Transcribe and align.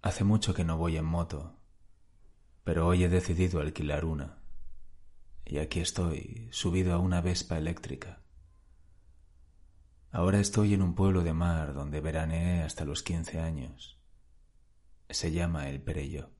Hace 0.00 0.22
mucho 0.22 0.54
que 0.54 0.64
no 0.64 0.76
voy 0.76 0.96
en 0.96 1.04
moto, 1.04 1.58
pero 2.62 2.86
hoy 2.86 3.02
he 3.02 3.08
decidido 3.08 3.60
alquilar 3.60 4.04
una. 4.04 4.38
Y 5.44 5.58
aquí 5.58 5.80
estoy, 5.80 6.48
subido 6.52 6.92
a 6.94 6.98
una 6.98 7.20
Vespa 7.20 7.58
eléctrica. 7.58 8.22
Ahora 10.12 10.38
estoy 10.38 10.74
en 10.74 10.82
un 10.82 10.94
pueblo 10.94 11.22
de 11.22 11.32
mar 11.32 11.74
donde 11.74 12.00
veraneé 12.00 12.62
hasta 12.62 12.84
los 12.84 13.02
quince 13.02 13.40
años. 13.40 13.98
Se 15.10 15.32
llama 15.32 15.68
El 15.68 15.80
Perello. 15.80 16.30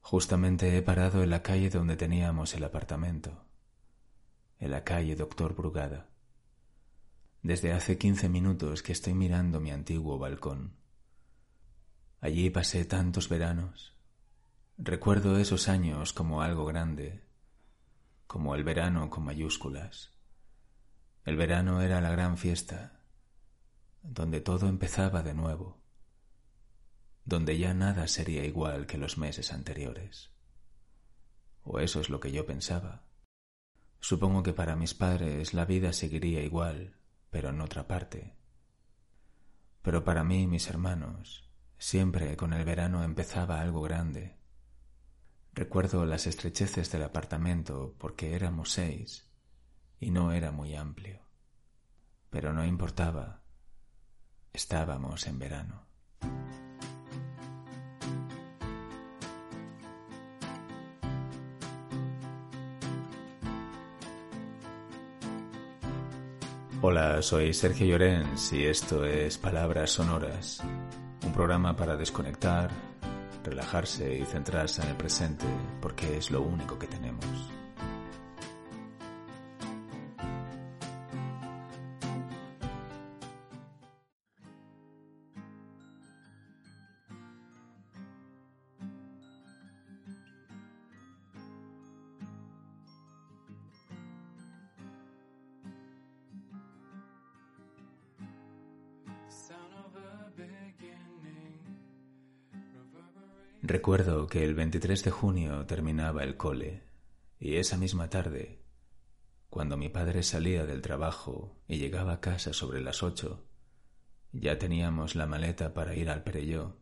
Justamente 0.00 0.76
he 0.76 0.82
parado 0.82 1.22
en 1.22 1.30
la 1.30 1.42
calle 1.42 1.70
donde 1.70 1.96
teníamos 1.96 2.54
el 2.54 2.64
apartamento, 2.64 3.44
en 4.58 4.70
la 4.70 4.84
calle 4.84 5.16
Doctor 5.16 5.54
Brugada. 5.54 6.10
Desde 7.42 7.72
hace 7.72 7.96
quince 7.96 8.28
minutos 8.28 8.82
que 8.82 8.92
estoy 8.92 9.14
mirando 9.14 9.60
mi 9.60 9.70
antiguo 9.70 10.18
balcón. 10.18 10.79
Allí 12.20 12.50
pasé 12.50 12.84
tantos 12.84 13.30
veranos. 13.30 13.94
Recuerdo 14.76 15.38
esos 15.38 15.68
años 15.68 16.12
como 16.12 16.42
algo 16.42 16.66
grande, 16.66 17.24
como 18.26 18.54
el 18.54 18.62
verano 18.62 19.08
con 19.08 19.24
mayúsculas. 19.24 20.10
El 21.24 21.36
verano 21.36 21.80
era 21.80 22.02
la 22.02 22.10
gran 22.10 22.36
fiesta, 22.36 23.00
donde 24.02 24.40
todo 24.42 24.68
empezaba 24.68 25.22
de 25.22 25.32
nuevo, 25.32 25.80
donde 27.24 27.56
ya 27.58 27.72
nada 27.72 28.06
sería 28.06 28.44
igual 28.44 28.86
que 28.86 28.98
los 28.98 29.16
meses 29.16 29.52
anteriores. 29.52 30.30
O 31.62 31.78
eso 31.78 32.00
es 32.00 32.10
lo 32.10 32.20
que 32.20 32.32
yo 32.32 32.44
pensaba. 32.44 33.04
Supongo 33.98 34.42
que 34.42 34.52
para 34.52 34.76
mis 34.76 34.92
padres 34.92 35.54
la 35.54 35.64
vida 35.64 35.94
seguiría 35.94 36.42
igual, 36.42 36.96
pero 37.30 37.48
en 37.48 37.60
otra 37.62 37.86
parte. 37.86 38.34
Pero 39.82 40.04
para 40.04 40.22
mí 40.22 40.42
y 40.42 40.46
mis 40.46 40.68
hermanos, 40.68 41.49
siempre 41.80 42.36
con 42.36 42.52
el 42.52 42.64
verano 42.64 43.02
empezaba 43.02 43.60
algo 43.60 43.80
grande. 43.80 44.36
Recuerdo 45.54 46.04
las 46.04 46.26
estrecheces 46.26 46.92
del 46.92 47.02
apartamento 47.02 47.96
porque 47.98 48.34
éramos 48.34 48.70
seis 48.70 49.28
y 49.98 50.10
no 50.10 50.30
era 50.32 50.52
muy 50.52 50.76
amplio. 50.76 51.20
Pero 52.28 52.52
no 52.52 52.64
importaba. 52.64 53.42
Estábamos 54.52 55.26
en 55.26 55.38
verano. 55.38 55.86
Hola, 66.82 67.20
soy 67.22 67.52
Sergio 67.52 67.86
Llorens 67.86 68.52
y 68.52 68.64
esto 68.64 69.04
es 69.04 69.36
Palabras 69.36 69.90
Sonoras, 69.90 70.62
un 71.24 71.32
programa 71.32 71.74
para 71.76 71.96
desconectar, 71.96 72.70
relajarse 73.44 74.18
y 74.18 74.24
centrarse 74.24 74.82
en 74.82 74.88
el 74.88 74.96
presente 74.96 75.46
porque 75.80 76.16
es 76.16 76.30
lo 76.30 76.42
único 76.42 76.78
que 76.78 76.86
tenemos. 76.86 77.24
Recuerdo 103.70 104.26
que 104.26 104.42
el 104.42 104.54
23 104.54 105.04
de 105.04 105.12
junio 105.12 105.64
terminaba 105.64 106.24
el 106.24 106.36
cole 106.36 106.82
y 107.38 107.54
esa 107.54 107.76
misma 107.76 108.10
tarde, 108.10 108.64
cuando 109.48 109.76
mi 109.76 109.88
padre 109.88 110.24
salía 110.24 110.66
del 110.66 110.82
trabajo 110.82 111.56
y 111.68 111.78
llegaba 111.78 112.14
a 112.14 112.20
casa 112.20 112.52
sobre 112.52 112.80
las 112.80 113.04
ocho, 113.04 113.46
ya 114.32 114.58
teníamos 114.58 115.14
la 115.14 115.26
maleta 115.26 115.72
para 115.72 115.94
ir 115.94 116.10
al 116.10 116.24
Perelló 116.24 116.78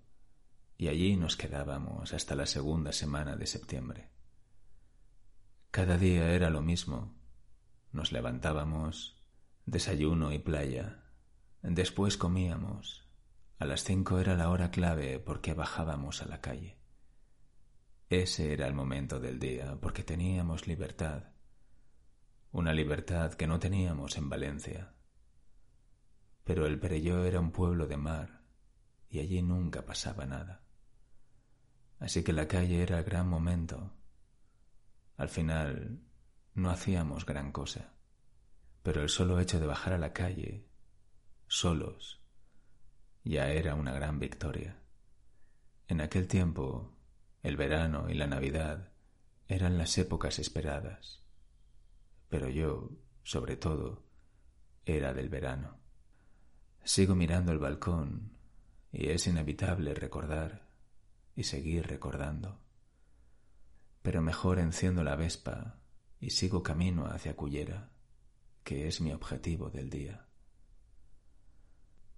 y 0.79 0.89
allí 0.89 1.19
nos 1.19 1.37
quedábamos 1.37 2.15
hasta 2.15 2.35
la 2.35 2.47
segunda 2.47 2.93
semana 2.93 3.37
de 3.37 3.47
septiembre. 3.47 4.09
Cada 5.71 5.99
día 5.99 6.31
era 6.31 6.49
lo 6.49 6.63
mismo. 6.63 7.15
Nos 7.93 8.13
levantábamos, 8.13 9.23
desayuno 9.67 10.33
y 10.33 10.39
playa. 10.39 11.05
Después 11.61 12.17
comíamos. 12.17 13.07
A 13.59 13.67
las 13.67 13.85
cinco 13.85 14.21
era 14.21 14.37
la 14.37 14.49
hora 14.49 14.71
clave 14.71 15.19
porque 15.19 15.53
bajábamos 15.53 16.23
a 16.23 16.29
la 16.29 16.41
calle. 16.41 16.78
Ese 18.11 18.55
era 18.55 18.67
el 18.67 18.73
momento 18.73 19.21
del 19.21 19.39
día, 19.39 19.77
porque 19.81 20.03
teníamos 20.03 20.67
libertad, 20.67 21.25
una 22.53 22.73
libertad 22.73 23.35
que 23.35 23.47
no 23.47 23.59
teníamos 23.59 24.17
en 24.17 24.31
Valencia. 24.31 24.95
Pero 26.43 26.65
el 26.65 26.81
Perelló 26.81 27.25
era 27.25 27.39
un 27.39 27.53
pueblo 27.53 27.87
de 27.87 27.99
mar, 27.99 28.41
y 29.11 29.21
allí 29.21 29.43
nunca 29.43 29.85
pasaba 29.85 30.25
nada. 30.25 30.63
Así 31.99 32.25
que 32.25 32.33
la 32.33 32.49
calle 32.49 32.83
era 32.83 33.03
gran 33.03 33.29
momento. 33.29 33.93
Al 35.19 35.29
final 35.29 36.01
no 36.55 36.71
hacíamos 36.71 37.27
gran 37.27 37.53
cosa, 37.53 37.93
pero 38.83 39.03
el 39.03 39.11
solo 39.11 39.39
hecho 39.39 39.61
de 39.61 39.67
bajar 39.67 39.93
a 39.93 39.99
la 39.99 40.15
calle, 40.15 40.67
solos, 41.47 42.23
ya 43.23 43.51
era 43.51 43.75
una 43.75 43.93
gran 43.93 44.19
victoria. 44.19 44.81
En 45.89 46.01
aquel 46.01 46.27
tiempo 46.27 46.98
el 47.43 47.57
verano 47.57 48.11
y 48.11 48.15
la 48.15 48.27
Navidad 48.27 48.93
eran 49.47 49.79
las 49.79 49.97
épocas 49.99 50.39
esperadas, 50.39 51.23
pero 52.29 52.49
yo, 52.49 52.91
sobre 53.23 53.57
todo, 53.57 54.05
era 54.85 55.15
del 55.15 55.29
verano. 55.29 55.79
Sigo 56.85 57.15
mirando 57.15 57.53
el 57.53 57.59
balcón 57.59 58.33
y 58.93 59.09
es 59.11 59.27
inevitable 59.27 59.95
recordar 59.95 60.69
y 61.37 61.45
seguir 61.45 61.87
recordando. 61.87 62.61
Pero 64.03 64.23
mejor 64.23 64.59
enciendo 64.59 65.03
la 65.03 65.17
vespa 65.17 65.79
y 66.21 66.31
sigo 66.31 66.63
camino 66.63 67.07
hacia 67.07 67.37
Cullera, 67.37 67.91
que 68.65 68.89
es 68.89 69.01
mi 69.01 69.13
objetivo 69.13 69.71
del 69.71 69.91
día. 69.91 70.27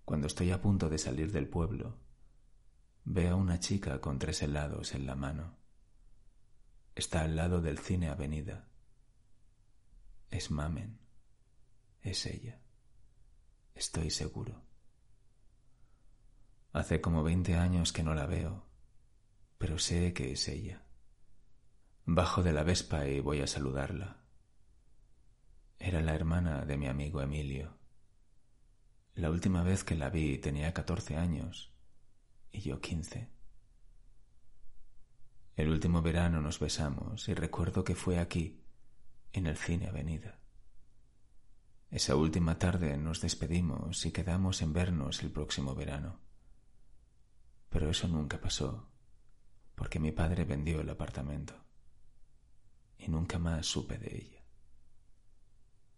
Cuando 0.04 0.26
estoy 0.26 0.50
a 0.50 0.60
punto 0.60 0.88
de 0.88 0.98
salir 0.98 1.30
del 1.32 1.48
pueblo, 1.48 1.98
Ve 3.04 3.28
a 3.28 3.34
una 3.34 3.58
chica 3.58 4.00
con 4.00 4.18
tres 4.18 4.42
helados 4.42 4.94
en 4.94 5.06
la 5.06 5.14
mano. 5.14 5.56
Está 6.94 7.22
al 7.22 7.34
lado 7.34 7.60
del 7.60 7.78
cine 7.78 8.08
Avenida. 8.08 8.68
Es 10.30 10.50
Mamen. 10.50 10.98
Es 12.02 12.26
ella. 12.26 12.60
Estoy 13.74 14.10
seguro. 14.10 14.62
Hace 16.72 17.00
como 17.00 17.22
veinte 17.22 17.56
años 17.56 17.92
que 17.92 18.02
no 18.02 18.14
la 18.14 18.26
veo, 18.26 18.66
pero 19.58 19.78
sé 19.78 20.12
que 20.12 20.32
es 20.32 20.46
ella. 20.48 20.84
Bajo 22.04 22.42
de 22.42 22.52
la 22.52 22.62
Vespa 22.62 23.06
y 23.06 23.20
voy 23.20 23.40
a 23.40 23.46
saludarla. 23.46 24.18
Era 25.78 26.00
la 26.00 26.14
hermana 26.14 26.64
de 26.64 26.76
mi 26.76 26.86
amigo 26.86 27.22
Emilio. 27.22 27.78
La 29.14 29.30
última 29.30 29.62
vez 29.62 29.82
que 29.82 29.96
la 29.96 30.10
vi 30.10 30.38
tenía 30.38 30.72
catorce 30.72 31.16
años 31.16 31.69
y 32.52 32.60
yo 32.60 32.80
quince. 32.80 33.30
El 35.56 35.68
último 35.68 36.00
verano 36.02 36.40
nos 36.40 36.58
besamos 36.58 37.28
y 37.28 37.34
recuerdo 37.34 37.84
que 37.84 37.94
fue 37.94 38.18
aquí, 38.18 38.62
en 39.32 39.46
el 39.46 39.56
cine 39.56 39.88
Avenida. 39.88 40.40
Esa 41.90 42.16
última 42.16 42.58
tarde 42.58 42.96
nos 42.96 43.20
despedimos 43.20 44.06
y 44.06 44.12
quedamos 44.12 44.62
en 44.62 44.72
vernos 44.72 45.22
el 45.22 45.30
próximo 45.30 45.74
verano. 45.74 46.20
Pero 47.68 47.91
eso 47.91 48.08
nunca 48.08 48.41
pasó, 48.41 48.88
porque 49.74 49.98
mi 49.98 50.12
padre 50.12 50.44
vendió 50.44 50.80
el 50.80 50.91
apartamento 50.91 51.54
y 52.98 53.08
nunca 53.08 53.38
más 53.38 53.66
supe 53.66 53.98
de 53.98 54.16
ella. 54.16 54.44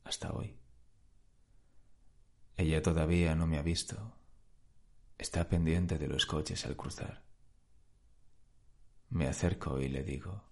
Hasta 0.05 0.33
hoy. 0.33 0.59
Ella 2.57 2.83
todavía 2.83 3.35
no 3.35 3.47
me 3.47 3.59
ha 3.59 3.63
visto 3.63 4.15
Está 5.19 5.49
pendiente 5.49 5.99
de 5.99 6.09
los 6.09 6.27
coches 6.27 6.67
al 6.67 6.77
cruzar. 6.77 7.23
Me 9.11 9.29
acerco 9.29 9.81
y 9.81 9.89
le 9.89 10.03
digo, 10.03 10.43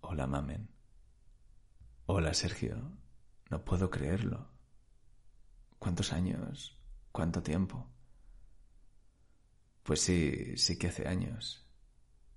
Hola, 0.00 0.26
mamen. 0.26 0.68
Hola, 2.06 2.34
Sergio. 2.34 2.76
No 3.50 3.64
puedo 3.64 3.90
creerlo. 3.90 4.48
¿Cuántos 5.78 6.12
años? 6.12 6.78
¿Cuánto 7.10 7.42
tiempo? 7.42 7.90
Pues 9.82 10.00
sí, 10.00 10.56
sí 10.56 10.78
que 10.78 10.88
hace 10.88 11.08
años. 11.08 11.66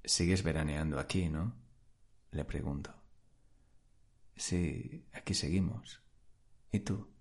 Sigues 0.03 0.43
veraneando 0.43 0.99
aquí, 0.99 1.29
¿no? 1.29 1.55
Le 2.31 2.45
pregunto. 2.45 2.93
Sí, 4.35 5.07
aquí 5.13 5.33
seguimos. 5.33 6.01
¿Y 6.71 6.79
tú? 6.79 7.13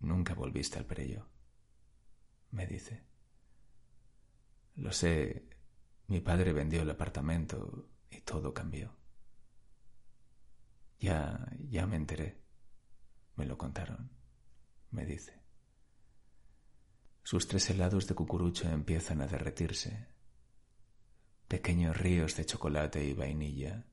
Nunca 0.00 0.34
volviste 0.34 0.78
al 0.78 0.86
Perello 0.86 1.37
me 2.50 2.66
dice. 2.66 3.04
Lo 4.76 4.92
sé, 4.92 5.48
mi 6.06 6.20
padre 6.20 6.52
vendió 6.52 6.82
el 6.82 6.90
apartamento 6.90 7.88
y 8.10 8.20
todo 8.20 8.54
cambió. 8.54 8.96
Ya, 11.00 11.46
ya 11.68 11.86
me 11.86 11.96
enteré. 11.96 12.40
Me 13.36 13.46
lo 13.46 13.56
contaron, 13.56 14.10
me 14.90 15.04
dice. 15.04 15.40
Sus 17.22 17.46
tres 17.46 17.70
helados 17.70 18.06
de 18.06 18.14
cucurucho 18.14 18.68
empiezan 18.68 19.20
a 19.20 19.26
derretirse. 19.26 20.08
Pequeños 21.46 21.96
ríos 21.96 22.36
de 22.36 22.46
chocolate 22.46 23.04
y 23.04 23.14
vainilla 23.14 23.84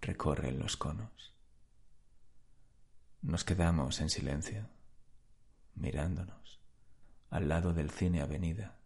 recorren 0.00 0.58
los 0.58 0.76
conos. 0.76 1.34
Nos 3.22 3.44
quedamos 3.44 4.00
en 4.00 4.10
silencio, 4.10 4.68
mirándonos, 5.74 6.61
al 7.32 7.48
lado 7.48 7.72
del 7.72 7.90
cine 7.90 8.22
Avenida. 8.22 8.78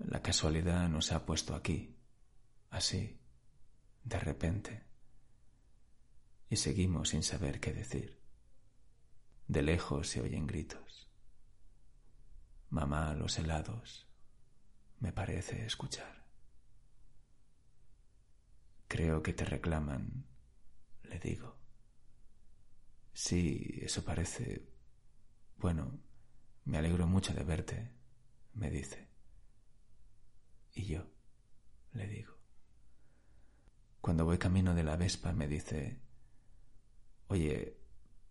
La 0.00 0.20
casualidad 0.20 0.88
nos 0.88 1.12
ha 1.12 1.24
puesto 1.24 1.54
aquí, 1.54 1.96
así, 2.70 3.20
de 4.02 4.18
repente 4.18 4.92
y 6.52 6.56
seguimos 6.56 7.08
sin 7.08 7.22
saber 7.22 7.60
qué 7.60 7.72
decir. 7.72 8.20
De 9.48 9.62
lejos 9.62 10.06
se 10.08 10.20
oyen 10.20 10.46
gritos. 10.46 11.08
Mamá 12.68 13.14
los 13.14 13.38
helados 13.38 14.06
me 15.00 15.14
parece 15.14 15.64
escuchar. 15.64 16.26
Creo 18.86 19.22
que 19.22 19.32
te 19.32 19.46
reclaman, 19.46 20.26
le 21.04 21.18
digo. 21.20 21.56
Sí, 23.14 23.78
eso 23.80 24.04
parece... 24.04 24.68
Bueno, 25.56 26.00
me 26.64 26.78
alegro 26.78 27.06
mucho 27.06 27.34
de 27.34 27.44
verte, 27.44 27.90
me 28.54 28.70
dice. 28.70 29.08
Y 30.74 30.86
yo, 30.86 31.06
le 31.92 32.06
digo. 32.06 32.34
Cuando 34.00 34.24
voy 34.24 34.38
camino 34.38 34.74
de 34.74 34.82
la 34.82 34.96
Vespa 34.96 35.32
me 35.32 35.46
dice, 35.46 36.00
Oye, 37.28 37.78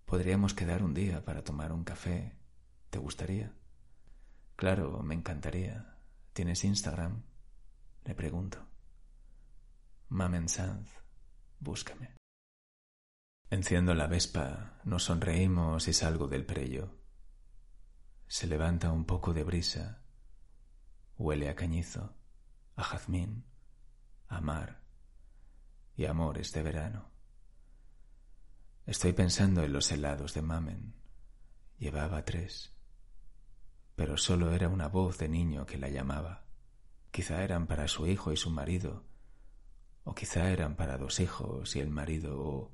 podríamos 0.06 0.54
quedar 0.54 0.84
un 0.84 0.94
día 0.94 1.24
para 1.24 1.44
tomar 1.44 1.72
un 1.72 1.84
café. 1.84 2.38
¿Te 2.90 3.00
gustaría? 3.00 3.52
Claro, 4.56 5.02
me 5.02 5.16
encantaría. 5.16 5.98
¿Tienes 6.34 6.64
Instagram? 6.64 7.24
Le 8.04 8.14
pregunto. 8.14 8.68
Mamen 10.10 10.50
Sanz, 10.50 10.90
búscame. 11.60 12.16
Enciendo 13.50 13.94
la 13.94 14.08
vespa, 14.08 14.80
nos 14.84 15.04
sonreímos 15.04 15.88
y 15.88 15.94
salgo 15.94 16.28
del 16.28 16.46
perello. 16.46 17.01
Se 18.32 18.48
levanta 18.48 18.94
un 18.94 19.04
poco 19.04 19.34
de 19.34 19.44
brisa. 19.44 20.00
Huele 21.18 21.50
a 21.50 21.54
cañizo, 21.54 22.16
a 22.78 22.82
jazmín, 22.82 23.44
a 24.30 24.40
mar 24.40 24.84
y 25.98 26.06
amor 26.06 26.38
este 26.38 26.64
verano. 26.64 27.12
Estoy 28.86 29.12
pensando 29.12 29.64
en 29.64 29.74
los 29.74 29.92
helados 29.92 30.34
de 30.34 30.44
Mamen. 30.44 30.94
Llevaba 31.78 32.24
tres. 32.24 32.72
Pero 33.98 34.16
solo 34.16 34.54
era 34.54 34.70
una 34.70 34.88
voz 34.88 35.18
de 35.18 35.28
niño 35.28 35.66
que 35.66 35.78
la 35.78 35.90
llamaba. 35.90 36.46
Quizá 37.12 37.44
eran 37.44 37.68
para 37.68 37.90
su 37.90 38.08
hijo 38.08 38.32
y 38.32 38.38
su 38.38 38.50
marido, 38.50 39.04
o 40.06 40.16
quizá 40.16 40.52
eran 40.52 40.78
para 40.78 40.98
dos 40.98 41.20
hijos 41.20 41.76
y 41.76 41.82
el 41.82 41.90
marido, 41.90 42.40
o... 42.40 42.72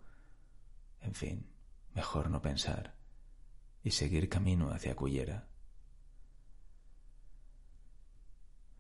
En 1.01 1.15
fin, 1.15 1.50
mejor 1.95 2.30
no 2.30 2.44
pensar 2.44 2.96
y 3.87 3.91
seguir 3.91 4.29
camino 4.29 4.71
hacia 4.71 4.95
Cullera. 4.95 5.47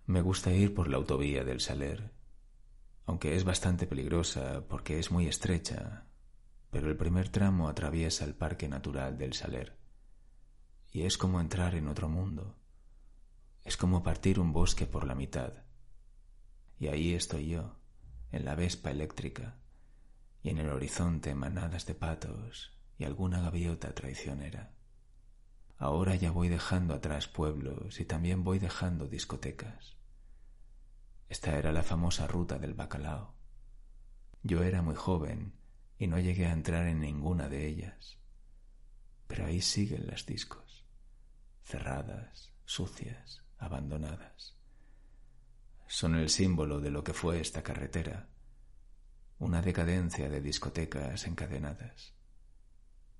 Me 0.05 0.21
gusta 0.21 0.53
ir 0.53 0.73
por 0.73 0.87
la 0.87 0.97
autovía 0.97 1.43
del 1.43 1.59
Saler, 1.59 2.11
aunque 3.05 3.35
es 3.35 3.43
bastante 3.43 3.87
peligrosa 3.87 4.65
porque 4.67 4.99
es 4.99 5.11
muy 5.11 5.27
estrecha 5.27 6.07
pero 6.69 6.89
el 6.89 6.97
primer 6.97 7.29
tramo 7.29 7.69
atraviesa 7.69 8.25
el 8.25 8.35
Parque 8.35 8.67
Natural 8.67 9.17
del 9.17 9.33
Saler. 9.33 9.77
Y 10.91 11.03
es 11.03 11.17
como 11.17 11.39
entrar 11.39 11.75
en 11.75 11.87
otro 11.87 12.09
mundo. 12.09 12.55
Es 13.63 13.77
como 13.77 14.03
partir 14.03 14.39
un 14.39 14.53
bosque 14.53 14.85
por 14.85 15.07
la 15.07 15.15
mitad. 15.15 15.53
Y 16.79 16.87
ahí 16.87 17.13
estoy 17.13 17.47
yo, 17.47 17.77
en 18.31 18.45
la 18.45 18.55
vespa 18.55 18.91
eléctrica, 18.91 19.57
y 20.43 20.49
en 20.49 20.59
el 20.59 20.69
horizonte 20.69 21.33
manadas 21.35 21.85
de 21.85 21.95
patos 21.95 22.77
y 22.97 23.05
alguna 23.05 23.41
gaviota 23.41 23.93
traicionera. 23.93 24.76
Ahora 25.77 26.15
ya 26.15 26.31
voy 26.31 26.49
dejando 26.49 26.95
atrás 26.95 27.27
pueblos 27.27 27.99
y 27.99 28.05
también 28.05 28.43
voy 28.43 28.57
dejando 28.57 29.07
discotecas. 29.07 29.95
Esta 31.29 31.57
era 31.57 31.71
la 31.71 31.83
famosa 31.83 32.25
ruta 32.25 32.57
del 32.57 32.73
bacalao. 32.73 33.35
Yo 34.41 34.63
era 34.63 34.81
muy 34.81 34.95
joven 34.95 35.53
y 35.99 36.07
no 36.07 36.19
llegué 36.19 36.47
a 36.47 36.53
entrar 36.53 36.87
en 36.87 37.01
ninguna 37.01 37.47
de 37.47 37.67
ellas. 37.67 38.17
Pero 39.27 39.45
ahí 39.45 39.61
siguen 39.61 40.07
las 40.07 40.25
discos, 40.25 40.85
cerradas, 41.63 42.53
sucias, 42.65 43.43
abandonadas. 43.59 44.55
Son 45.87 46.15
el 46.15 46.29
símbolo 46.29 46.79
de 46.79 46.91
lo 46.91 47.03
que 47.03 47.13
fue 47.13 47.39
esta 47.39 47.61
carretera, 47.61 48.29
una 49.37 49.61
decadencia 49.61 50.29
de 50.29 50.41
discotecas 50.41 51.27
encadenadas, 51.27 52.16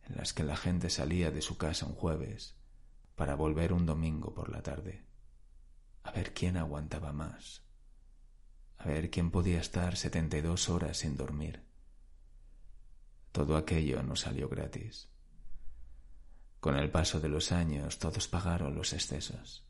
en 0.07 0.17
las 0.17 0.33
que 0.33 0.43
la 0.43 0.57
gente 0.57 0.89
salía 0.89 1.31
de 1.31 1.41
su 1.41 1.57
casa 1.57 1.85
un 1.85 1.95
jueves 1.95 2.55
para 3.15 3.35
volver 3.35 3.73
un 3.73 3.85
domingo 3.85 4.33
por 4.33 4.49
la 4.49 4.61
tarde, 4.61 5.05
a 6.03 6.11
ver 6.11 6.33
quién 6.33 6.57
aguantaba 6.57 7.11
más, 7.13 7.63
a 8.77 8.87
ver 8.87 9.09
quién 9.09 9.31
podía 9.31 9.59
estar 9.59 9.97
setenta 9.97 10.37
y 10.37 10.41
dos 10.41 10.69
horas 10.69 10.97
sin 10.97 11.15
dormir 11.17 11.67
todo 13.37 13.55
aquello 13.55 14.01
no 14.01 14.15
salió 14.15 14.49
gratis. 14.49 15.09
Con 16.59 16.75
el 16.75 16.89
paso 16.89 17.19
de 17.19 17.29
los 17.29 17.51
años 17.51 17.99
todos 17.99 18.27
pagaron 18.27 18.73
los 18.73 18.93
excesos. 18.93 19.63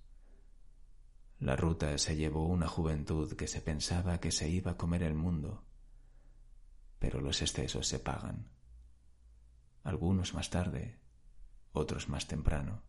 La 1.39 1.57
ruta 1.57 1.98
se 1.98 2.16
llevó 2.16 2.45
una 2.45 2.69
juventud 2.69 3.36
que 3.36 3.45
se 3.45 3.60
pensaba 3.60 4.22
que 4.22 4.31
se 4.31 4.48
iba 4.48 4.72
a 4.72 4.78
comer 4.78 5.04
el 5.04 5.16
mundo, 5.16 5.66
pero 6.98 7.19
los 7.19 7.42
excesos 7.42 7.89
se 7.89 8.00
pagan. 8.00 8.48
Algunos 9.88 10.34
más 10.34 10.50
tarde, 10.50 11.00
otros 11.72 12.10
más 12.10 12.28
temprano, 12.28 12.84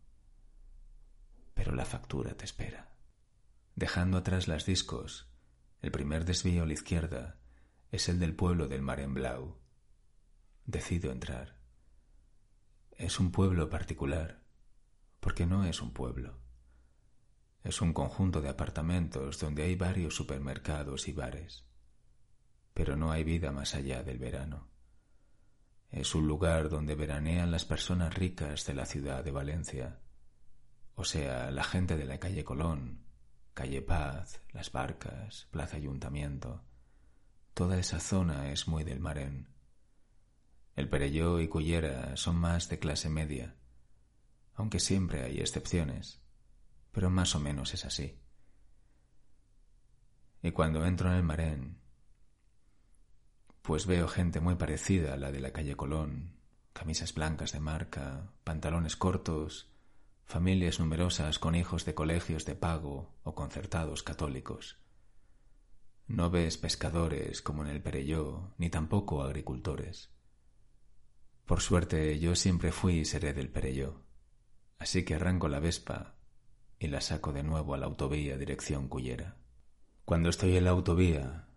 pero 1.53 1.73
la 1.73 1.85
factura 1.85 2.35
te 2.35 2.43
espera. 2.43 2.91
Dejando 3.73 4.17
atrás 4.17 4.49
las 4.49 4.65
discos, 4.65 5.31
el 5.81 5.91
primer 5.91 6.25
desvío 6.25 6.63
a 6.63 6.65
la 6.65 6.73
izquierda 6.73 7.39
es 7.89 8.09
el 8.09 8.19
del 8.19 8.35
pueblo 8.35 8.67
del 8.67 8.81
Marenblau, 8.81 9.55
decido 10.65 11.13
entrar. 11.13 11.61
Es 12.97 13.21
un 13.21 13.31
pueblo 13.31 13.69
particular, 13.69 14.43
porque 15.21 15.45
no 15.45 15.63
es 15.63 15.81
un 15.81 15.93
pueblo. 15.93 16.41
Es 17.63 17.79
un 17.79 17.93
conjunto 17.93 18.41
de 18.41 18.49
apartamentos 18.49 19.39
donde 19.39 19.63
hay 19.63 19.75
varios 19.75 20.15
supermercados 20.15 21.07
y 21.07 21.13
bares, 21.13 21.63
pero 22.73 22.97
no 22.97 23.13
hay 23.13 23.23
vida 23.23 23.53
más 23.53 23.73
allá 23.73 24.03
del 24.03 24.19
verano. 24.19 24.67
Es 25.91 26.13
un 26.15 26.27
lugar 26.27 26.69
donde 26.69 26.95
veranean 26.95 27.51
las 27.51 27.65
personas 27.65 28.13
ricas 28.13 28.65
de 28.65 28.73
la 28.73 28.85
ciudad 28.85 29.23
de 29.23 29.31
Valencia, 29.31 29.99
o 30.95 31.03
sea, 31.03 31.49
la 31.51 31.63
gente 31.63 31.97
de 31.97 32.05
la 32.05 32.19
calle 32.19 32.43
Colón, 32.43 33.05
calle 33.53 33.81
Paz, 33.81 34.41
Las 34.51 34.71
Barcas, 34.71 35.47
Plaza 35.51 35.77
Ayuntamiento. 35.77 36.63
Toda 37.53 37.77
esa 37.79 37.99
zona 37.99 38.51
es 38.51 38.67
muy 38.67 38.83
del 38.83 38.99
Marén 38.99 39.59
el 40.79 40.87
Perelló 40.87 41.41
y 41.41 41.49
Cullera 41.49 42.15
son 42.15 42.37
más 42.37 42.69
de 42.69 42.79
clase 42.79 43.09
media, 43.09 43.57
aunque 44.55 44.79
siempre 44.79 45.23
hay 45.25 45.41
excepciones, 45.41 46.21
pero 46.93 47.09
más 47.09 47.35
o 47.35 47.39
menos 47.41 47.73
es 47.73 47.83
así. 47.83 48.17
Y 50.41 50.51
cuando 50.51 50.85
entro 50.85 51.09
en 51.09 51.17
el 51.17 51.23
Marén, 51.23 51.78
pues 53.61 53.85
veo 53.85 54.07
gente 54.07 54.39
muy 54.39 54.55
parecida 54.55 55.13
a 55.13 55.17
la 55.17 55.31
de 55.31 55.39
la 55.39 55.51
calle 55.51 55.75
Colón, 55.75 56.35
camisas 56.73 57.13
blancas 57.13 57.51
de 57.51 57.59
marca, 57.59 58.31
pantalones 58.43 58.95
cortos, 58.95 59.71
familias 60.25 60.79
numerosas 60.79 61.39
con 61.39 61.55
hijos 61.55 61.85
de 61.85 61.95
colegios 61.95 62.45
de 62.45 62.55
pago 62.55 63.15
o 63.23 63.35
concertados 63.35 64.03
católicos. 64.03 64.77
No 66.07 66.29
ves 66.29 66.57
pescadores 66.57 67.41
como 67.41 67.63
en 67.63 67.69
el 67.69 67.81
Perelló, 67.81 68.53
ni 68.57 68.69
tampoco 68.69 69.23
agricultores. 69.23 70.11
Por 71.45 71.61
suerte 71.61 72.17
yo 72.19 72.35
siempre 72.35 72.71
fui 72.71 72.99
y 72.99 73.05
seré 73.05 73.33
del 73.33 73.49
Perelló, 73.49 74.03
así 74.77 75.03
que 75.03 75.15
arranco 75.15 75.49
la 75.49 75.59
Vespa 75.59 76.15
y 76.79 76.87
la 76.87 77.01
saco 77.01 77.33
de 77.33 77.43
nuevo 77.43 77.73
a 77.73 77.77
la 77.77 77.87
autovía 77.87 78.37
dirección 78.37 78.87
Cullera. 78.87 79.37
Cuando 80.05 80.29
estoy 80.29 80.55
en 80.57 80.63
la 80.63 80.71
autovía 80.71 81.48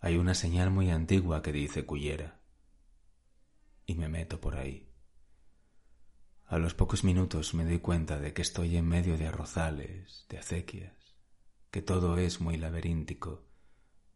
hay 0.00 0.16
una 0.16 0.34
señal 0.34 0.70
muy 0.70 0.90
antigua 0.90 1.42
que 1.42 1.52
dice 1.52 1.84
Cullera 1.84 2.40
y 3.84 3.94
me 3.96 4.08
meto 4.08 4.40
por 4.40 4.56
ahí. 4.56 4.88
A 6.46 6.58
los 6.58 6.74
pocos 6.74 7.04
minutos 7.04 7.54
me 7.54 7.64
doy 7.64 7.78
cuenta 7.78 8.18
de 8.18 8.32
que 8.32 8.42
estoy 8.42 8.76
en 8.76 8.88
medio 8.88 9.18
de 9.18 9.26
arrozales, 9.26 10.26
de 10.28 10.38
acequias, 10.38 10.94
que 11.70 11.82
todo 11.82 12.16
es 12.16 12.40
muy 12.40 12.56
laberíntico 12.56 13.44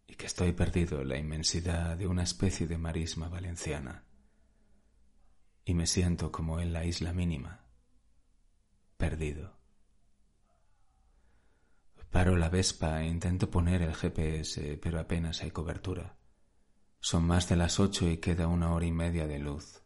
y 0.07 0.15
que 0.15 0.27
estoy 0.27 0.53
perdido 0.53 1.03
en 1.03 1.09
la 1.09 1.19
inmensidad 1.19 1.97
de 1.97 2.07
una 2.07 2.23
especie 2.23 2.67
de 2.67 2.79
marisma 2.79 3.29
valenciana. 3.29 4.05
Y 5.65 5.75
me 5.75 5.87
siento 5.87 6.33
como 6.33 6.61
en 6.61 6.73
la 6.73 6.85
isla 6.85 7.13
mínima, 7.13 7.67
perdido. 8.97 9.64
Paro 12.15 12.37
la 12.37 12.49
Vespa 12.49 13.03
e 13.03 13.09
intento 13.09 13.51
poner 13.51 13.83
el 13.83 13.93
GPS, 13.93 14.79
pero 14.81 15.01
apenas 15.01 15.43
hay 15.43 15.51
cobertura. 15.51 16.17
Son 17.01 17.25
más 17.25 17.49
de 17.49 17.57
las 17.57 17.81
ocho 17.81 18.09
y 18.09 18.19
queda 18.19 18.47
una 18.47 18.73
hora 18.73 18.87
y 18.87 18.93
media 18.93 19.27
de 19.27 19.41
luz. 19.41 19.83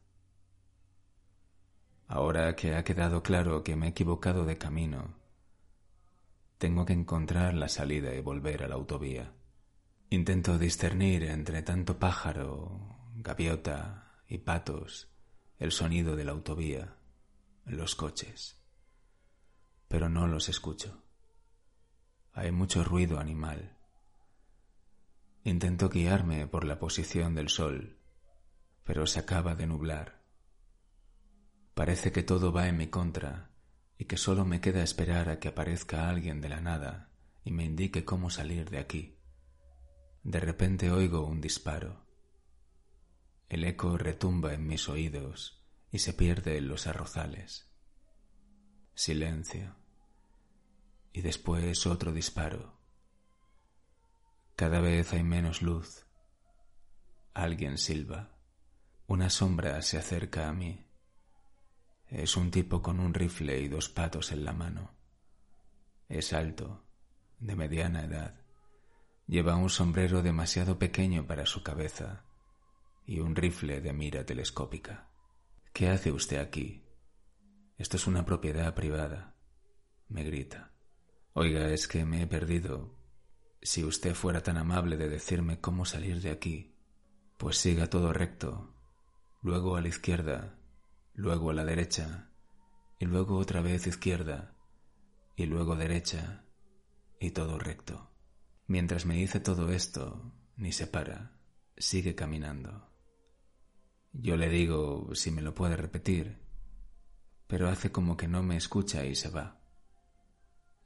Ahora 2.06 2.54
que 2.54 2.74
ha 2.74 2.84
quedado 2.84 3.22
claro 3.22 3.64
que 3.64 3.76
me 3.76 3.86
he 3.86 3.88
equivocado 3.88 4.44
de 4.44 4.58
camino, 4.58 5.14
tengo 6.58 6.84
que 6.84 6.92
encontrar 6.92 7.54
la 7.54 7.70
salida 7.70 8.14
y 8.14 8.20
volver 8.20 8.62
a 8.62 8.68
la 8.68 8.74
autovía. 8.74 9.32
Intento 10.10 10.58
discernir 10.58 11.22
entre 11.22 11.62
tanto 11.62 11.98
pájaro, 11.98 12.98
gaviota 13.14 14.20
y 14.28 14.36
patos 14.36 15.08
el 15.58 15.72
sonido 15.72 16.14
de 16.14 16.24
la 16.24 16.32
autovía, 16.32 16.94
los 17.64 17.94
coches, 17.94 18.60
pero 19.88 20.10
no 20.10 20.26
los 20.26 20.50
escucho. 20.50 21.07
Hay 22.32 22.52
mucho 22.52 22.84
ruido 22.84 23.18
animal. 23.18 23.76
Intento 25.44 25.88
guiarme 25.88 26.46
por 26.46 26.64
la 26.64 26.78
posición 26.78 27.34
del 27.34 27.48
sol, 27.48 27.98
pero 28.84 29.06
se 29.06 29.20
acaba 29.20 29.54
de 29.54 29.66
nublar. 29.66 30.22
Parece 31.74 32.12
que 32.12 32.22
todo 32.22 32.52
va 32.52 32.68
en 32.68 32.76
mi 32.76 32.88
contra 32.88 33.50
y 33.98 34.04
que 34.04 34.16
solo 34.16 34.44
me 34.44 34.60
queda 34.60 34.82
esperar 34.82 35.28
a 35.28 35.38
que 35.40 35.48
aparezca 35.48 36.08
alguien 36.08 36.40
de 36.40 36.48
la 36.48 36.60
nada 36.60 37.10
y 37.44 37.50
me 37.50 37.64
indique 37.64 38.04
cómo 38.04 38.30
salir 38.30 38.68
de 38.70 38.78
aquí. 38.78 39.18
De 40.22 40.40
repente 40.40 40.90
oigo 40.90 41.24
un 41.26 41.40
disparo. 41.40 42.06
El 43.48 43.64
eco 43.64 43.96
retumba 43.96 44.52
en 44.52 44.66
mis 44.66 44.88
oídos 44.88 45.64
y 45.90 46.00
se 46.00 46.12
pierde 46.12 46.58
en 46.58 46.68
los 46.68 46.86
arrozales. 46.86 47.72
Silencio. 48.94 49.74
Y 51.12 51.22
después 51.22 51.86
otro 51.86 52.12
disparo. 52.12 52.78
Cada 54.56 54.80
vez 54.80 55.12
hay 55.12 55.22
menos 55.22 55.62
luz. 55.62 56.06
Alguien 57.34 57.78
silba. 57.78 58.36
Una 59.06 59.30
sombra 59.30 59.80
se 59.82 59.98
acerca 59.98 60.48
a 60.48 60.52
mí. 60.52 60.84
Es 62.08 62.36
un 62.36 62.50
tipo 62.50 62.82
con 62.82 63.00
un 63.00 63.14
rifle 63.14 63.60
y 63.60 63.68
dos 63.68 63.88
patos 63.88 64.32
en 64.32 64.44
la 64.44 64.52
mano. 64.52 64.90
Es 66.08 66.32
alto, 66.32 66.84
de 67.38 67.54
mediana 67.54 68.04
edad. 68.04 68.40
Lleva 69.26 69.56
un 69.56 69.70
sombrero 69.70 70.22
demasiado 70.22 70.78
pequeño 70.78 71.26
para 71.26 71.46
su 71.46 71.62
cabeza 71.62 72.24
y 73.06 73.20
un 73.20 73.36
rifle 73.36 73.80
de 73.80 73.92
mira 73.92 74.24
telescópica. 74.24 75.08
¿Qué 75.72 75.88
hace 75.88 76.10
usted 76.10 76.38
aquí? 76.38 76.82
Esto 77.76 77.96
es 77.96 78.06
una 78.06 78.24
propiedad 78.24 78.74
privada. 78.74 79.36
Me 80.08 80.24
grita. 80.24 80.72
Oiga, 81.40 81.70
es 81.70 81.86
que 81.86 82.04
me 82.04 82.20
he 82.20 82.26
perdido. 82.26 82.98
Si 83.62 83.84
usted 83.84 84.12
fuera 84.16 84.42
tan 84.42 84.56
amable 84.56 84.96
de 84.96 85.08
decirme 85.08 85.60
cómo 85.60 85.84
salir 85.84 86.20
de 86.20 86.32
aquí, 86.32 86.74
pues 87.36 87.58
siga 87.58 87.88
todo 87.88 88.12
recto, 88.12 88.74
luego 89.40 89.76
a 89.76 89.80
la 89.80 89.86
izquierda, 89.86 90.58
luego 91.14 91.50
a 91.50 91.54
la 91.54 91.64
derecha, 91.64 92.32
y 92.98 93.04
luego 93.04 93.36
otra 93.38 93.60
vez 93.60 93.86
izquierda, 93.86 94.56
y 95.36 95.46
luego 95.46 95.76
derecha, 95.76 96.44
y 97.20 97.30
todo 97.30 97.56
recto. 97.60 98.10
Mientras 98.66 99.06
me 99.06 99.14
dice 99.14 99.38
todo 99.38 99.70
esto, 99.70 100.32
ni 100.56 100.72
se 100.72 100.88
para, 100.88 101.38
sigue 101.76 102.16
caminando. 102.16 102.90
Yo 104.12 104.36
le 104.36 104.48
digo 104.48 105.14
si 105.14 105.30
me 105.30 105.42
lo 105.42 105.54
puede 105.54 105.76
repetir, 105.76 106.42
pero 107.46 107.68
hace 107.68 107.92
como 107.92 108.16
que 108.16 108.26
no 108.26 108.42
me 108.42 108.56
escucha 108.56 109.04
y 109.04 109.14
se 109.14 109.30
va. 109.30 109.57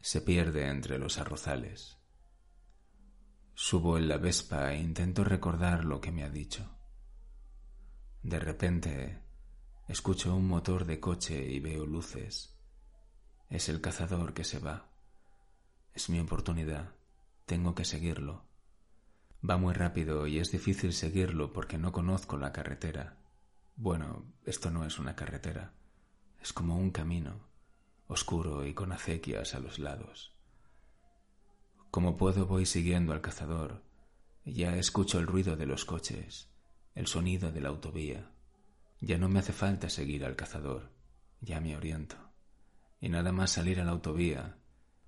Se 0.02 0.20
pierde 0.20 0.66
entre 0.66 0.98
los 0.98 1.18
arrozales. 1.18 1.96
Subo 3.54 3.98
en 3.98 4.08
la 4.08 4.18
Vespa 4.18 4.72
e 4.72 4.80
intento 4.80 5.22
recordar 5.22 5.84
lo 5.84 6.00
que 6.00 6.10
me 6.10 6.24
ha 6.24 6.28
dicho. 6.28 6.76
De 8.20 8.40
repente 8.40 9.22
escucho 9.86 10.34
un 10.34 10.48
motor 10.48 10.86
de 10.86 10.98
coche 10.98 11.46
y 11.46 11.60
veo 11.60 11.86
luces. 11.86 12.58
Es 13.48 13.68
el 13.68 13.80
cazador 13.80 14.34
que 14.34 14.42
se 14.42 14.58
va. 14.58 14.90
Es 15.94 16.10
mi 16.10 16.18
oportunidad. 16.18 16.96
Tengo 17.46 17.76
que 17.76 17.84
seguirlo. 17.84 18.44
Va 19.48 19.56
muy 19.56 19.72
rápido 19.72 20.26
y 20.26 20.40
es 20.40 20.50
difícil 20.50 20.94
seguirlo 20.94 21.52
porque 21.52 21.78
no 21.78 21.92
conozco 21.92 22.36
la 22.36 22.52
carretera. 22.52 23.18
Bueno, 23.76 24.34
esto 24.44 24.72
no 24.72 24.84
es 24.84 24.98
una 24.98 25.14
carretera. 25.14 25.74
Es 26.40 26.52
como 26.52 26.76
un 26.76 26.90
camino, 26.90 27.51
oscuro 28.12 28.64
y 28.64 28.74
con 28.74 28.92
acequias 28.92 29.54
a 29.54 29.60
los 29.60 29.78
lados. 29.78 30.34
Como 31.90 32.16
puedo 32.16 32.46
voy 32.46 32.66
siguiendo 32.66 33.12
al 33.12 33.20
cazador 33.20 33.82
ya 34.44 34.76
escucho 34.76 35.18
el 35.18 35.26
ruido 35.26 35.56
de 35.56 35.66
los 35.66 35.84
coches, 35.84 36.50
el 36.94 37.06
sonido 37.06 37.52
de 37.52 37.60
la 37.60 37.68
autovía. 37.68 38.32
Ya 39.00 39.18
no 39.18 39.28
me 39.28 39.38
hace 39.38 39.52
falta 39.52 39.88
seguir 39.88 40.24
al 40.24 40.34
cazador, 40.34 40.90
ya 41.40 41.60
me 41.60 41.76
oriento. 41.76 42.16
Y 43.00 43.08
nada 43.08 43.32
más 43.32 43.52
salir 43.52 43.80
a 43.80 43.84
la 43.84 43.92
autovía, 43.92 44.62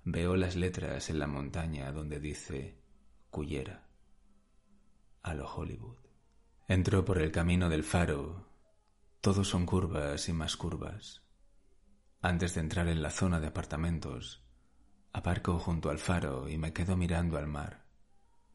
Veo 0.07 0.35
las 0.35 0.55
letras 0.55 1.09
en 1.09 1.17
la 1.17 1.25
montaña 1.25 1.91
donde 1.91 2.19
dice 2.19 2.77
Cullera, 3.31 3.87
a 5.23 5.33
lo 5.33 5.51
Hollywood. 5.51 5.97
Entro 6.67 7.03
por 7.03 7.17
el 7.17 7.31
camino 7.31 7.69
del 7.69 7.83
faro. 7.83 8.47
Todos 9.19 9.47
son 9.47 9.65
curvas 9.65 10.29
y 10.29 10.33
más 10.33 10.57
curvas. 10.57 11.24
Antes 12.25 12.55
de 12.55 12.61
entrar 12.61 12.87
en 12.87 13.03
la 13.03 13.11
zona 13.11 13.39
de 13.39 13.45
apartamentos, 13.45 14.43
aparco 15.13 15.59
junto 15.59 15.91
al 15.91 15.99
faro 15.99 16.49
y 16.49 16.57
me 16.57 16.73
quedo 16.73 16.97
mirando 16.97 17.37
al 17.37 17.45
mar. 17.45 17.85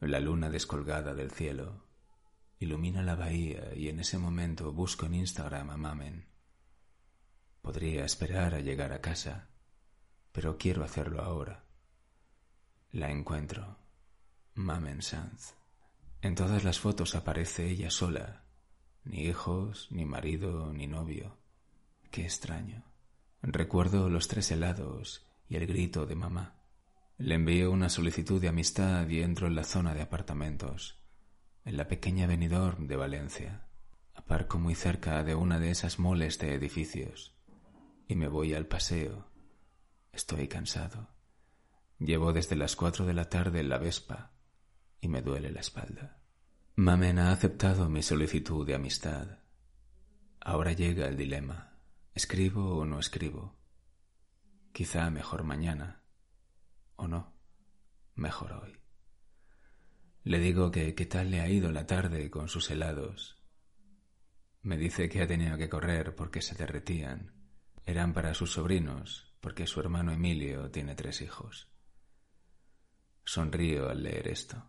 La 0.01 0.19
luna 0.19 0.49
descolgada 0.49 1.13
del 1.13 1.31
cielo 1.31 1.85
ilumina 2.59 3.01
la 3.01 3.15
bahía 3.15 3.73
y 3.73 3.87
en 3.87 4.01
ese 4.01 4.17
momento 4.17 4.73
busco 4.73 5.05
en 5.05 5.13
Instagram 5.13 5.69
a 5.69 5.77
Mamen. 5.77 6.27
Podría 7.61 8.03
esperar 8.03 8.55
a 8.55 8.59
llegar 8.59 8.91
a 8.91 8.99
casa 8.99 9.47
pero 10.33 10.57
quiero 10.57 10.83
hacerlo 10.83 11.21
ahora. 11.21 11.63
La 12.91 13.09
encuentro. 13.09 13.77
Mamen 14.53 15.01
Sanz. 15.01 15.53
En 16.21 16.35
todas 16.35 16.65
las 16.65 16.77
fotos 16.77 17.15
aparece 17.15 17.69
ella 17.69 17.89
sola. 17.89 18.43
Ni 19.05 19.27
hijos, 19.27 19.87
ni 19.91 20.03
marido, 20.03 20.73
ni 20.73 20.87
novio. 20.87 21.37
Qué 22.11 22.23
extraño. 22.23 22.90
Recuerdo 23.41 24.09
los 24.09 24.27
tres 24.27 24.51
helados 24.51 25.27
y 25.49 25.55
el 25.55 25.67
grito 25.67 26.05
de 26.05 26.15
mamá. 26.15 26.55
Le 27.17 27.35
envío 27.35 27.71
una 27.71 27.89
solicitud 27.89 28.41
de 28.41 28.47
amistad 28.47 29.07
y 29.07 29.21
entro 29.21 29.47
en 29.47 29.55
la 29.55 29.63
zona 29.63 29.93
de 29.93 30.01
apartamentos, 30.01 30.99
en 31.65 31.77
la 31.77 31.87
pequeña 31.87 32.27
venidor 32.27 32.77
de 32.79 32.95
Valencia. 32.95 33.67
Aparco 34.13 34.59
muy 34.59 34.75
cerca 34.75 35.23
de 35.23 35.35
una 35.35 35.59
de 35.59 35.71
esas 35.71 35.99
moles 35.99 36.39
de 36.39 36.53
edificios 36.53 37.35
y 38.07 38.15
me 38.15 38.27
voy 38.27 38.53
al 38.53 38.67
paseo 38.67 39.31
Estoy 40.11 40.47
cansado. 40.47 41.07
Llevo 41.99 42.33
desde 42.33 42.55
las 42.55 42.75
cuatro 42.75 43.05
de 43.05 43.13
la 43.13 43.29
tarde 43.29 43.61
en 43.61 43.69
la 43.69 43.77
Vespa 43.77 44.31
y 44.99 45.07
me 45.07 45.21
duele 45.21 45.51
la 45.51 45.61
espalda. 45.61 46.17
Mamen 46.75 47.19
ha 47.19 47.31
aceptado 47.31 47.89
mi 47.89 48.03
solicitud 48.03 48.65
de 48.65 48.75
amistad. 48.75 49.39
Ahora 50.39 50.73
llega 50.73 51.07
el 51.07 51.15
dilema. 51.15 51.70
¿Escribo 52.13 52.75
o 52.75 52.85
no 52.85 52.99
escribo? 52.99 53.55
Quizá 54.73 55.09
mejor 55.09 55.45
mañana. 55.45 56.03
¿O 56.97 57.07
no? 57.07 57.33
Mejor 58.15 58.51
hoy. 58.51 58.77
Le 60.23 60.39
digo 60.39 60.71
que 60.71 60.93
qué 60.93 61.05
tal 61.05 61.31
le 61.31 61.39
ha 61.39 61.49
ido 61.49 61.71
la 61.71 61.87
tarde 61.87 62.29
con 62.29 62.49
sus 62.49 62.69
helados. 62.69 63.41
Me 64.61 64.77
dice 64.77 65.07
que 65.07 65.21
ha 65.21 65.27
tenido 65.27 65.57
que 65.57 65.69
correr 65.69 66.13
porque 66.13 66.41
se 66.41 66.53
derretían. 66.53 67.33
Eran 67.85 68.13
para 68.13 68.33
sus 68.33 68.51
sobrinos, 68.51 69.33
porque 69.39 69.65
su 69.65 69.79
hermano 69.79 70.11
Emilio 70.11 70.69
tiene 70.69 70.95
tres 70.95 71.21
hijos. 71.21 71.69
Sonrío 73.23 73.89
al 73.89 74.03
leer 74.03 74.27
esto. 74.27 74.61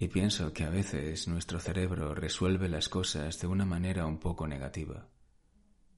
Y 0.00 0.08
pienso 0.08 0.52
que 0.52 0.64
a 0.64 0.70
veces 0.70 1.28
nuestro 1.28 1.60
cerebro 1.60 2.12
resuelve 2.12 2.68
las 2.68 2.88
cosas 2.88 3.38
de 3.38 3.46
una 3.46 3.64
manera 3.64 4.04
un 4.04 4.18
poco 4.18 4.48
negativa. 4.48 5.13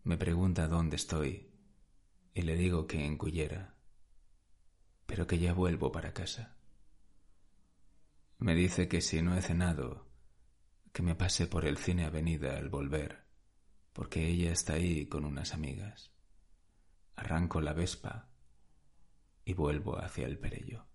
Me 0.07 0.17
pregunta 0.17 0.69
dónde 0.69 0.95
estoy 0.95 1.51
y 2.33 2.43
le 2.43 2.55
digo 2.55 2.87
que 2.87 3.05
en 3.05 3.19
Cullera, 3.19 3.75
pero 5.05 5.27
que 5.27 5.41
ya 5.41 5.53
vuelvo 5.53 5.91
para 5.91 6.15
casa. 6.15 6.57
Me 8.39 8.55
dice 8.55 8.87
que 8.87 9.01
si 9.01 9.21
no 9.21 9.37
he 9.37 9.43
cenado, 9.43 10.07
que 10.93 11.03
me 11.03 11.17
pase 11.17 11.49
por 11.49 11.65
el 11.65 11.77
cine 11.77 12.05
Avenida 12.05 12.57
al 12.57 12.69
volver, 12.69 13.25
porque 13.93 14.29
ella 14.29 14.53
está 14.53 14.75
ahí 14.75 15.07
con 15.07 15.25
unas 15.25 15.53
amigas. 15.53 16.13
Arranco 17.17 17.61
la 17.61 17.73
vespa 17.73 18.29
y 19.45 19.55
vuelvo 19.55 19.99
hacia 19.99 20.29
el 20.29 20.39
Perello. 20.39 20.87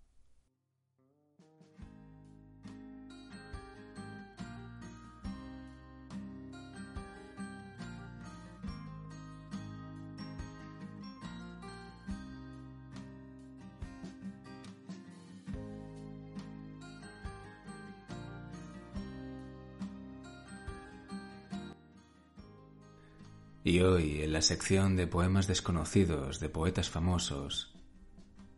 Y 23.63 23.82
hoy, 23.82 24.24
en 24.24 24.34
la 24.34 24.41
sección 24.41 24.96
de 24.96 25.06
poemas 25.06 25.48
desconocidos 25.48 26.39
de 26.39 26.50
poetas 26.50 26.89
famosos, 26.89 27.75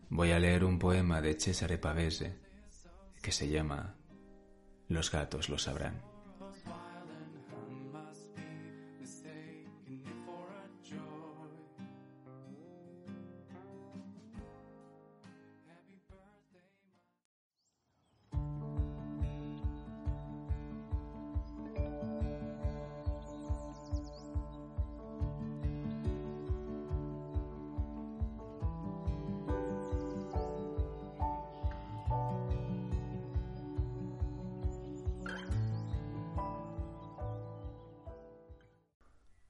voy 0.10 0.31
a 0.31 0.39
leer 0.39 0.63
un 0.63 0.79
poema 0.79 1.22
de 1.22 1.33
Cesare 1.33 1.77
Pavese 1.77 2.39
que 3.22 3.31
se 3.31 3.50
llama 3.50 3.95
Los 4.88 5.12
gatos 5.12 5.50
lo 5.50 5.57
sabrán. 5.57 6.12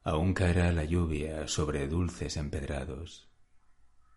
Aún 0.06 0.34
caerá 0.34 0.74
la 0.74 0.84
lluvia 0.84 1.48
sobre 1.48 1.88
dulces 1.88 2.36
empedrados, 2.36 3.30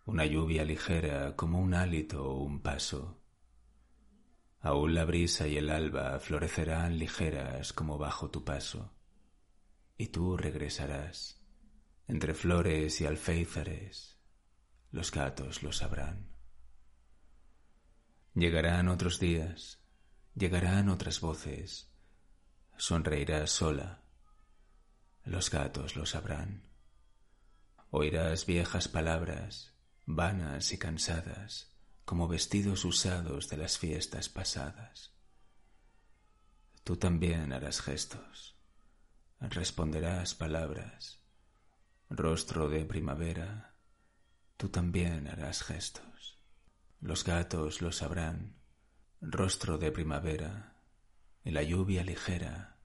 una 0.05 0.25
lluvia 0.25 0.65
ligera 0.65 1.33
como 1.37 1.61
un 1.61 1.73
hálito 1.73 2.29
o 2.29 2.43
un 2.43 2.61
paso. 2.61 3.21
Aún 4.59 4.93
la 4.93 5.05
brisa 5.05 5.47
y 5.47 5.55
el 5.55 5.69
alba 5.69 6.19
florecerán 6.19 6.99
ligeras 6.99 7.71
como 7.71 7.97
bajo 7.97 8.29
tu 8.29 8.43
paso, 8.43 8.93
y 9.97 10.07
tú 10.07 10.35
regresarás 10.35 11.41
entre 12.05 12.33
flores 12.33 12.99
y 12.99 13.05
alféizares, 13.05 14.17
los 14.91 15.09
gatos 15.09 15.63
lo 15.63 15.71
sabrán. 15.71 16.27
Llegarán 18.33 18.89
otros 18.89 19.21
días, 19.21 19.79
llegarán 20.35 20.89
otras 20.89 21.21
voces, 21.21 21.89
sonreirás 22.75 23.51
sola 23.51 24.06
los 25.27 25.49
gatos 25.49 25.95
lo 25.95 26.05
sabrán. 26.05 26.63
Oirás 27.91 28.45
viejas 28.45 28.87
palabras, 28.87 29.73
vanas 30.05 30.71
y 30.71 30.77
cansadas, 30.77 31.75
como 32.05 32.27
vestidos 32.27 32.85
usados 32.85 33.49
de 33.49 33.57
las 33.57 33.77
fiestas 33.77 34.29
pasadas. 34.29 35.13
Tú 36.83 36.95
también 36.95 37.51
harás 37.51 37.81
gestos, 37.81 38.55
responderás 39.41 40.33
palabras, 40.33 41.19
rostro 42.09 42.69
de 42.69 42.85
primavera, 42.85 43.75
tú 44.55 44.69
también 44.69 45.27
harás 45.27 45.61
gestos. 45.61 46.39
Los 47.01 47.25
gatos 47.25 47.81
lo 47.81 47.91
sabrán, 47.91 48.55
rostro 49.19 49.77
de 49.77 49.91
primavera, 49.91 50.77
y 51.43 51.51
la 51.51 51.63
lluvia 51.63 52.03
ligera 52.03 52.76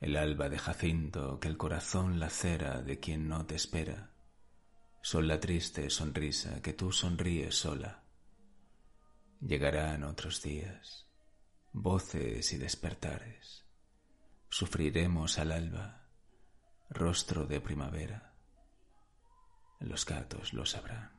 el 0.00 0.16
alba 0.16 0.48
de 0.48 0.58
Jacinto 0.58 1.40
que 1.40 1.48
el 1.48 1.56
corazón 1.56 2.20
lacera 2.20 2.82
de 2.82 3.00
quien 3.00 3.28
no 3.28 3.46
te 3.46 3.54
espera, 3.54 4.10
son 5.02 5.28
la 5.28 5.40
triste 5.40 5.88
sonrisa 5.88 6.60
que 6.60 6.72
tú 6.72 6.92
sonríes 6.92 7.54
sola. 7.54 8.02
Llegarán 9.40 10.02
otros 10.04 10.42
días, 10.42 11.06
voces 11.72 12.52
y 12.52 12.58
despertares, 12.58 13.64
sufriremos 14.48 15.38
al 15.38 15.52
alba, 15.52 16.08
rostro 16.90 17.46
de 17.46 17.60
primavera, 17.60 18.34
los 19.80 20.04
gatos 20.04 20.52
lo 20.52 20.64
sabrán. 20.66 21.15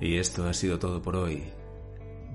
Y 0.00 0.16
esto 0.16 0.48
ha 0.48 0.54
sido 0.54 0.78
todo 0.78 1.02
por 1.02 1.16
hoy. 1.16 1.44